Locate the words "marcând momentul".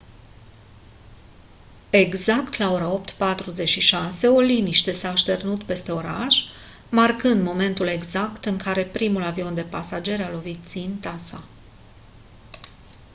6.89-7.87